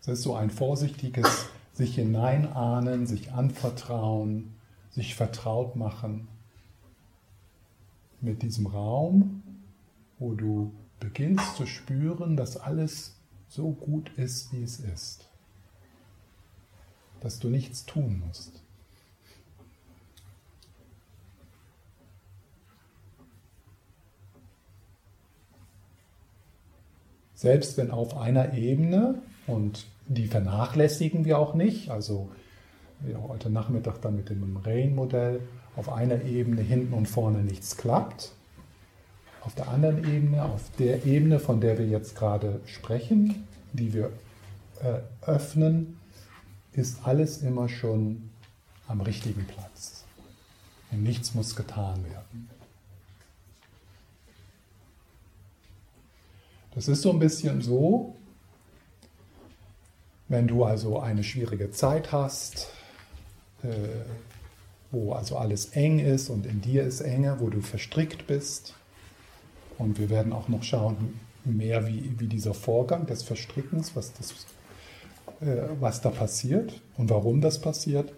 Es 0.00 0.08
ist 0.08 0.22
so 0.22 0.34
ein 0.34 0.50
vorsichtiges 0.50 1.46
sich 1.72 1.96
hineinahnen, 1.96 3.06
sich 3.06 3.32
anvertrauen, 3.32 4.54
sich 4.90 5.14
vertraut 5.14 5.76
machen 5.76 6.28
mit 8.20 8.42
diesem 8.42 8.66
Raum, 8.66 9.42
wo 10.18 10.32
du 10.32 10.72
beginnst 11.00 11.56
zu 11.56 11.66
spüren, 11.66 12.36
dass 12.36 12.56
alles 12.56 13.16
so 13.48 13.72
gut 13.72 14.10
ist, 14.16 14.52
wie 14.52 14.62
es 14.62 14.80
ist. 14.80 15.28
Dass 17.20 17.38
du 17.38 17.48
nichts 17.48 17.84
tun 17.84 18.22
musst. 18.26 18.62
Selbst 27.36 27.76
wenn 27.76 27.90
auf 27.90 28.16
einer 28.16 28.54
Ebene, 28.54 29.22
und 29.46 29.86
die 30.08 30.26
vernachlässigen 30.26 31.24
wir 31.24 31.38
auch 31.38 31.54
nicht, 31.54 31.90
also 31.90 32.30
wie 33.00 33.14
heute 33.14 33.50
Nachmittag 33.50 34.00
dann 34.00 34.16
mit 34.16 34.30
dem 34.30 34.56
Rain-Modell, 34.56 35.40
auf 35.76 35.92
einer 35.92 36.24
Ebene 36.24 36.62
hinten 36.62 36.94
und 36.94 37.06
vorne 37.06 37.44
nichts 37.44 37.76
klappt, 37.76 38.32
auf 39.42 39.54
der 39.54 39.68
anderen 39.68 39.98
Ebene, 39.98 40.44
auf 40.44 40.62
der 40.78 41.04
Ebene, 41.04 41.38
von 41.38 41.60
der 41.60 41.78
wir 41.78 41.86
jetzt 41.86 42.16
gerade 42.16 42.60
sprechen, 42.64 43.46
die 43.74 43.92
wir 43.92 44.10
äh, 44.82 45.00
öffnen, 45.20 45.98
ist 46.72 47.06
alles 47.06 47.42
immer 47.42 47.68
schon 47.68 48.30
am 48.88 49.02
richtigen 49.02 49.44
Platz. 49.44 50.04
Und 50.90 51.02
nichts 51.02 51.34
muss 51.34 51.54
getan 51.54 52.02
werden. 52.04 52.55
Das 56.76 56.88
ist 56.88 57.00
so 57.00 57.10
ein 57.10 57.18
bisschen 57.18 57.62
so, 57.62 58.14
wenn 60.28 60.46
du 60.46 60.64
also 60.64 61.00
eine 61.00 61.24
schwierige 61.24 61.70
Zeit 61.70 62.12
hast, 62.12 62.68
äh, 63.62 63.68
wo 64.90 65.14
also 65.14 65.38
alles 65.38 65.70
eng 65.70 66.00
ist 66.00 66.28
und 66.28 66.44
in 66.44 66.60
dir 66.60 66.84
ist 66.84 67.00
Enge, 67.00 67.40
wo 67.40 67.48
du 67.48 67.62
verstrickt 67.62 68.26
bist. 68.26 68.74
Und 69.78 69.98
wir 69.98 70.10
werden 70.10 70.34
auch 70.34 70.48
noch 70.48 70.62
schauen, 70.62 71.18
mehr 71.44 71.86
wie, 71.86 72.12
wie 72.18 72.26
dieser 72.26 72.52
Vorgang 72.52 73.06
des 73.06 73.22
Verstrickens, 73.22 73.96
was, 73.96 74.12
das, 74.12 74.32
äh, 75.40 75.68
was 75.80 76.02
da 76.02 76.10
passiert 76.10 76.82
und 76.98 77.08
warum 77.08 77.40
das 77.40 77.58
passiert. 77.58 78.12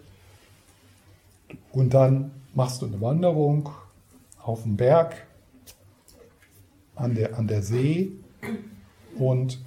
Und 1.71 1.93
dann 1.93 2.31
machst 2.53 2.81
du 2.81 2.87
eine 2.87 2.99
Wanderung 2.99 3.69
auf 4.37 4.63
dem 4.63 4.75
Berg, 4.75 5.25
an 6.95 7.15
der, 7.15 7.37
an 7.37 7.47
der 7.47 7.63
See 7.63 8.11
und 9.17 9.59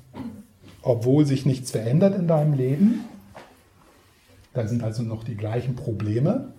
obwohl 0.83 1.27
sich 1.27 1.47
nichts 1.47 1.71
verändert 1.71 2.17
in 2.17 2.27
deinem 2.27 2.55
Leben, 2.55 3.05
da 4.53 4.67
sind 4.67 4.83
also 4.83 5.03
noch 5.03 5.25
die 5.25 5.37
gleichen 5.37 5.77
Probleme, 5.77 6.53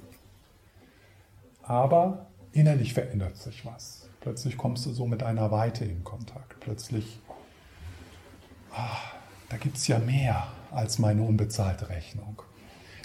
aber 1.61 2.27
innerlich 2.51 2.93
verändert 2.93 3.37
sich 3.37 3.65
was. 3.65 4.09
Plötzlich 4.21 4.57
kommst 4.57 4.85
du 4.85 4.91
so 4.91 5.05
mit 5.05 5.21
einer 5.21 5.51
Weite 5.51 5.83
in 5.85 6.03
Kontakt. 6.03 6.59
Plötzlich, 6.61 7.19
ach, 8.71 9.13
da 9.49 9.57
gibt 9.57 9.77
es 9.77 9.87
ja 9.87 9.99
mehr 9.99 10.47
als 10.71 10.97
meine 10.97 11.23
unbezahlte 11.23 11.89
Rechnung. 11.89 12.41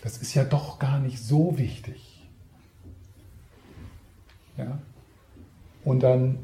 Das 0.03 0.19
ist 0.19 0.35
ja 0.35 0.45
doch 0.45 0.79
gar 0.79 1.01
nicht 1.01 1.19
so 1.19 1.59
wichtig. 1.59 2.29
Ja? 4.57 4.79
Und 5.85 6.03
dann 6.03 6.39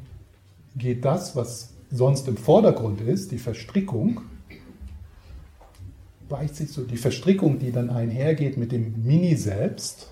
geht 0.76 1.04
das, 1.04 1.36
was 1.36 1.73
sonst 1.94 2.26
im 2.26 2.36
Vordergrund 2.36 3.00
ist, 3.00 3.30
die 3.30 3.38
Verstrickung, 3.38 4.22
weicht 6.28 6.56
sich 6.56 6.70
so 6.72 6.82
die 6.82 6.96
Verstrickung, 6.96 7.58
die 7.58 7.70
dann 7.70 7.90
einhergeht 7.90 8.56
mit 8.56 8.72
dem 8.72 9.04
Mini-Selbst. 9.04 10.10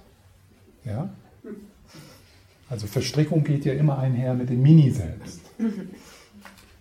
Ja? 0.85 1.11
Also 2.69 2.87
Verstrickung 2.87 3.43
geht 3.43 3.65
ja 3.65 3.73
immer 3.73 3.99
einher 3.99 4.35
mit 4.35 4.49
dem 4.49 4.63
Mini-Selbst. 4.63 5.41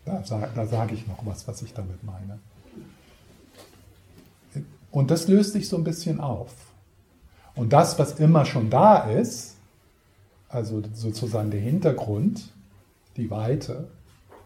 Da, 0.06 0.24
da 0.56 0.66
sage 0.68 0.94
ich 0.94 1.08
noch 1.08 1.26
was, 1.26 1.48
was 1.48 1.62
ich 1.62 1.74
damit 1.74 2.04
meine. 2.04 2.40
Und 4.92 5.10
das 5.10 5.28
löst 5.28 5.54
sich 5.54 5.68
so 5.68 5.78
ein 5.78 5.84
bisschen 5.84 6.20
auf. 6.20 6.54
Und 7.56 7.74
das, 7.74 7.98
was 7.98 8.20
immer 8.20 8.46
schon 8.46 8.70
da 8.70 9.10
ist, 9.10 9.56
also 10.50 10.84
sozusagen 10.94 11.50
der 11.50 11.62
Hintergrund, 11.62 12.52
die 13.18 13.30
Weite, 13.32 13.88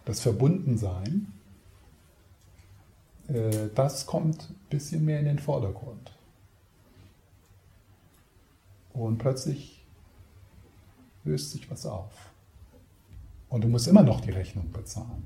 das 0.05 0.21
Verbundensein, 0.21 1.27
äh, 3.27 3.69
das 3.73 4.05
kommt 4.05 4.49
ein 4.49 4.55
bisschen 4.69 5.03
mehr 5.03 5.19
in 5.19 5.25
den 5.25 5.39
Vordergrund. 5.39 6.11
Und 8.93 9.17
plötzlich 9.17 9.83
löst 11.23 11.51
sich 11.51 11.69
was 11.69 11.85
auf. 11.85 12.13
Und 13.49 13.63
du 13.63 13.67
musst 13.67 13.87
immer 13.87 14.03
noch 14.03 14.21
die 14.21 14.31
Rechnung 14.31 14.71
bezahlen. 14.71 15.23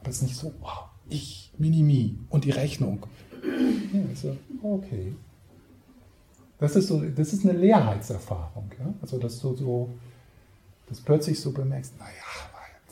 Aber 0.00 0.10
es 0.10 0.16
ist 0.16 0.22
nicht 0.22 0.36
so, 0.36 0.52
wow, 0.60 0.88
ich, 1.08 1.52
Minimi 1.56 2.18
und 2.30 2.44
die 2.44 2.50
Rechnung. 2.50 3.06
Ja, 3.92 4.00
also, 4.08 4.36
okay. 4.62 5.14
Das 6.58 6.76
ist, 6.76 6.88
so, 6.88 7.00
das 7.00 7.32
ist 7.32 7.44
eine 7.44 7.58
Leerheitserfahrung. 7.58 8.70
Ja? 8.78 8.94
Also, 9.00 9.18
dass 9.18 9.40
du 9.40 9.56
so, 9.56 9.90
dass 10.88 11.00
plötzlich 11.00 11.40
so 11.40 11.52
bemerkst, 11.52 11.98
naja, 11.98 12.10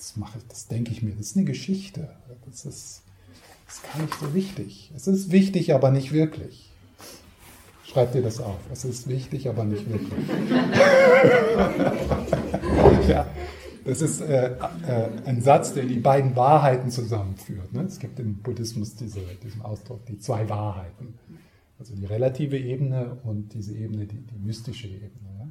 das 0.02 0.16
mache 0.16 0.38
ich, 0.38 0.44
das 0.48 0.66
denke 0.66 0.90
ich 0.90 1.04
mir, 1.04 1.12
das 1.12 1.26
ist 1.26 1.36
eine 1.36 1.44
Geschichte. 1.44 2.08
Das 2.44 2.64
ist, 2.64 3.02
das 3.66 3.76
ist 3.76 3.84
gar 3.84 4.02
nicht 4.02 4.18
so 4.18 4.34
wichtig. 4.34 4.90
Es 4.96 5.06
ist 5.06 5.30
wichtig, 5.30 5.72
aber 5.72 5.92
nicht 5.92 6.12
wirklich. 6.12 6.72
Schreib 7.84 8.10
dir 8.10 8.22
das 8.22 8.40
auf. 8.40 8.58
Es 8.72 8.84
ist 8.84 9.08
wichtig, 9.08 9.48
aber 9.48 9.62
nicht 9.62 9.88
wirklich. 9.88 10.28
ja, 13.08 13.28
das 13.84 14.02
ist 14.02 14.22
äh, 14.22 14.56
äh, 14.88 15.08
ein 15.24 15.40
Satz, 15.40 15.74
der 15.74 15.84
die 15.84 16.00
beiden 16.00 16.34
Wahrheiten 16.34 16.90
zusammenführt. 16.90 17.72
Ne? 17.72 17.82
Es 17.82 18.00
gibt 18.00 18.18
im 18.18 18.38
Buddhismus 18.38 18.96
diese, 18.96 19.20
diesen 19.44 19.62
Ausdruck, 19.62 20.04
die 20.06 20.18
zwei 20.18 20.48
Wahrheiten. 20.48 21.14
Also 21.78 21.94
die 21.94 22.06
relative 22.06 22.58
Ebene 22.58 23.18
und 23.22 23.54
diese 23.54 23.76
Ebene, 23.76 24.06
die, 24.06 24.18
die 24.18 24.38
mystische 24.40 24.88
Ebene. 24.88 25.30
Ja? 25.38 25.46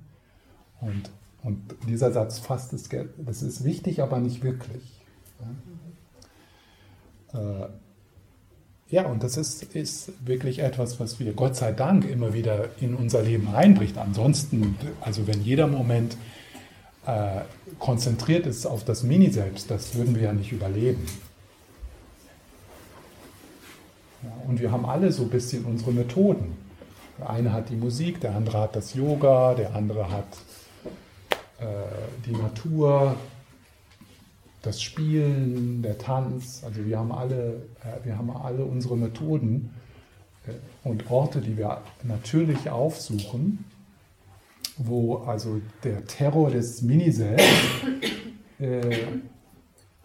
Und 0.90 1.10
und 1.44 1.76
dieser 1.88 2.12
Satz 2.12 2.40
fasst 2.40 2.74
es, 2.74 2.90
das 3.18 3.42
ist 3.42 3.64
wichtig, 3.64 4.02
aber 4.02 4.20
nicht 4.20 4.44
wirklich. 4.44 4.84
Ja, 7.34 7.40
äh, 7.40 7.70
ja 8.90 9.06
und 9.08 9.24
das 9.24 9.38
ist, 9.38 9.64
ist 9.76 10.12
wirklich 10.24 10.60
etwas, 10.60 11.00
was 11.00 11.20
wir 11.20 11.34
Gott 11.34 11.56
sei 11.56 11.72
Dank 11.72 12.08
immer 12.08 12.34
wieder 12.34 12.70
in 12.80 12.94
unser 12.94 13.24
Leben 13.24 13.54
einbricht. 13.56 13.98
Ansonsten, 13.98 14.78
also 15.02 15.26
wenn 15.26 15.42
jeder 15.42 15.66
Moment 15.66 16.16
äh, 17.08 17.42
konzentriert 17.80 18.46
ist 18.46 18.68
auf 18.68 18.84
das 18.84 19.02
Mini-Selbst, 19.02 19.72
das 19.72 19.96
würden 19.96 20.14
wir 20.14 20.24
ja 20.24 20.34
nicht 20.34 20.52
überleben. 20.52 21.06
Ja, 24.22 24.32
und 24.48 24.60
wir 24.60 24.72
haben 24.72 24.86
alle 24.86 25.12
so 25.12 25.24
ein 25.24 25.30
bisschen 25.30 25.66
unsere 25.66 25.92
Methoden. 25.92 26.56
Der 27.18 27.32
eine 27.32 27.52
hat 27.52 27.70
die 27.70 27.76
Musik, 27.76 28.22
der 28.22 28.36
andere 28.36 28.60
hat 28.60 28.76
das 28.76 28.94
Yoga, 28.94 29.56
der 29.56 29.76
andere 29.76 30.12
hat 30.12 30.28
die 32.26 32.32
Natur, 32.32 33.16
das 34.62 34.82
Spielen, 34.82 35.82
der 35.82 35.98
Tanz. 35.98 36.64
Also 36.64 36.86
wir 36.86 37.00
haben 37.00 37.12
alle, 37.12 37.68
äh, 37.84 38.06
wir 38.06 38.18
haben 38.18 38.30
alle 38.30 38.64
unsere 38.64 38.96
Methoden 38.96 39.74
äh, 40.48 40.52
und 40.88 41.10
Orte, 41.10 41.42
die 41.42 41.58
wir 41.58 41.82
natürlich 42.04 42.70
aufsuchen, 42.70 43.66
wo 44.78 45.18
also 45.18 45.62
der 45.84 46.06
Terror 46.06 46.52
des 46.52 46.82
Miniselbst 46.82 47.48
äh, 48.60 48.98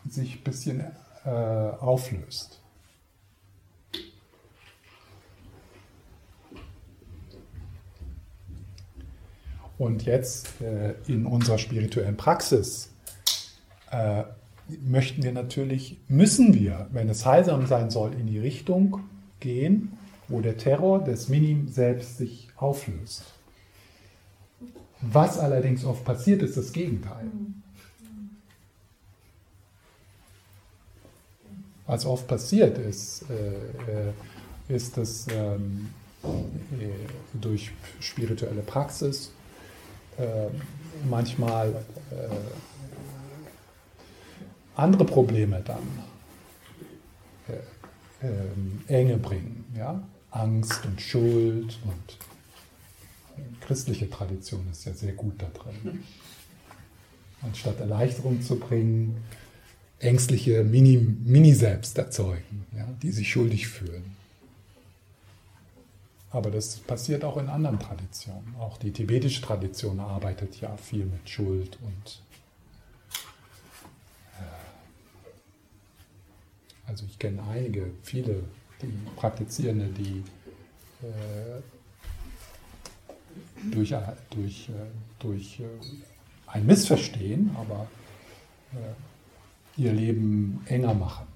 sich 0.08 0.36
ein 0.36 0.42
bisschen 0.42 0.84
äh, 1.24 1.30
auflöst. 1.30 2.60
Und 9.78 10.04
jetzt 10.04 10.60
äh, 10.60 10.94
in 11.06 11.26
unserer 11.26 11.58
spirituellen 11.58 12.16
Praxis 12.16 12.90
äh, 13.90 14.24
möchten 14.80 15.22
wir 15.22 15.32
natürlich, 15.32 15.98
müssen 16.08 16.54
wir, 16.54 16.88
wenn 16.92 17.08
es 17.08 17.26
heilsam 17.26 17.66
sein 17.66 17.90
soll, 17.90 18.14
in 18.14 18.26
die 18.26 18.38
Richtung 18.38 19.00
gehen, 19.40 19.92
wo 20.28 20.40
der 20.40 20.56
Terror 20.56 21.04
des 21.04 21.28
Minim 21.28 21.68
selbst 21.68 22.16
sich 22.16 22.48
auflöst. 22.56 23.24
Was 25.02 25.38
allerdings 25.38 25.84
oft 25.84 26.04
passiert, 26.04 26.42
ist 26.42 26.56
das 26.56 26.72
Gegenteil. 26.72 27.26
Was 31.86 32.04
oft 32.06 32.26
passiert 32.26 32.78
ist, 32.78 33.24
äh, 33.30 34.08
äh 34.08 34.12
ist, 34.68 34.96
dass 34.96 35.26
ähm, 35.30 35.90
äh, 36.24 36.88
durch 37.34 37.70
spirituelle 38.00 38.62
Praxis 38.62 39.30
manchmal 41.08 41.84
äh, 42.10 42.28
andere 44.76 45.04
Probleme 45.04 45.62
dann 45.64 45.82
äh, 47.48 48.92
Enge 48.92 49.18
bringen. 49.18 49.64
Ja? 49.76 50.02
Angst 50.30 50.84
und 50.84 51.00
Schuld 51.00 51.78
und 51.84 52.18
christliche 53.60 54.08
Tradition 54.08 54.66
ist 54.70 54.84
ja 54.84 54.92
sehr 54.92 55.12
gut 55.12 55.34
da 55.38 55.46
drin. 55.46 56.02
Anstatt 57.42 57.80
Erleichterung 57.80 58.40
zu 58.42 58.58
bringen, 58.58 59.22
ängstliche 59.98 60.64
Mini-Selbst 60.64 61.96
Mini 61.96 62.06
erzeugen, 62.06 62.66
ja, 62.76 62.86
die 63.02 63.10
sich 63.10 63.30
schuldig 63.30 63.68
fühlen. 63.68 64.16
Aber 66.36 66.50
das 66.50 66.76
passiert 66.80 67.24
auch 67.24 67.38
in 67.38 67.48
anderen 67.48 67.80
Traditionen. 67.80 68.54
Auch 68.60 68.76
die 68.76 68.90
tibetische 68.90 69.40
Tradition 69.40 69.98
arbeitet 69.98 70.60
ja 70.60 70.76
viel 70.76 71.06
mit 71.06 71.26
Schuld 71.30 71.78
und 71.80 72.20
äh, 74.34 74.42
also 76.86 77.06
ich 77.08 77.18
kenne 77.18 77.42
einige, 77.42 77.90
viele 78.02 78.42
die 78.82 78.92
Praktizierende, 79.16 79.86
die 79.86 80.22
äh, 81.02 81.62
durch, 83.70 83.94
durch, 84.28 84.68
äh, 84.68 84.72
durch 85.18 85.60
äh, 85.60 85.64
ein 86.48 86.66
Missverstehen, 86.66 87.56
aber 87.58 87.88
äh, 88.74 89.80
ihr 89.80 89.94
Leben 89.94 90.62
enger 90.66 90.92
machen. 90.92 91.26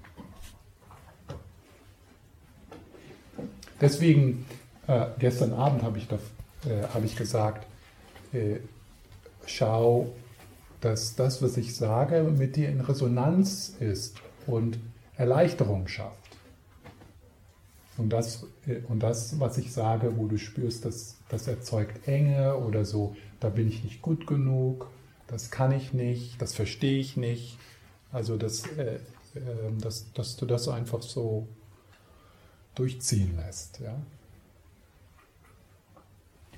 Deswegen 3.81 4.45
äh, 4.87 5.05
gestern 5.19 5.53
Abend 5.53 5.83
habe 5.83 5.97
ich, 5.97 6.07
äh, 6.11 6.83
hab 6.93 7.03
ich 7.03 7.15
gesagt, 7.15 7.67
äh, 8.33 8.57
schau, 9.45 10.11
dass 10.81 11.15
das, 11.15 11.41
was 11.41 11.57
ich 11.57 11.75
sage, 11.75 12.23
mit 12.23 12.55
dir 12.55 12.69
in 12.69 12.81
Resonanz 12.81 13.75
ist 13.79 14.17
und 14.47 14.79
Erleichterung 15.15 15.87
schafft. 15.87 16.17
Und 17.97 18.09
das, 18.09 18.47
äh, 18.65 18.81
und 18.87 19.03
das, 19.03 19.39
was 19.39 19.57
ich 19.57 19.71
sage, 19.71 20.17
wo 20.17 20.25
du 20.27 20.37
spürst, 20.37 20.85
dass 20.85 21.17
das 21.29 21.47
erzeugt 21.47 22.07
Enge 22.07 22.57
oder 22.57 22.85
so, 22.85 23.15
da 23.39 23.49
bin 23.49 23.67
ich 23.67 23.83
nicht 23.83 24.01
gut 24.01 24.27
genug, 24.27 24.87
das 25.27 25.51
kann 25.51 25.71
ich 25.71 25.93
nicht, 25.93 26.41
das 26.41 26.53
verstehe 26.53 26.99
ich 26.99 27.15
nicht. 27.15 27.57
Also, 28.11 28.37
dass, 28.37 28.65
äh, 28.77 28.95
äh, 28.95 28.99
dass, 29.79 30.11
dass 30.13 30.35
du 30.35 30.45
das 30.45 30.67
einfach 30.67 31.01
so 31.01 31.47
durchziehen 32.75 33.37
lässt. 33.37 33.79
Ja? 33.79 33.95